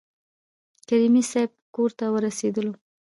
[0.87, 2.73] کریمي صیب کورته ورسېدلو.